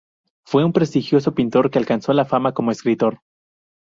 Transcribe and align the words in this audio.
Fue 0.45 0.65
un 0.65 0.73
prestigioso 0.73 1.35
pintor 1.35 1.65
aunque 1.65 1.77
alcanzó 1.77 2.11
la 2.13 2.25
fama 2.25 2.55
como 2.55 2.71
escritor. 2.71 3.21